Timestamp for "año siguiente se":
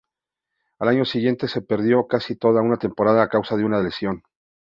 0.87-1.61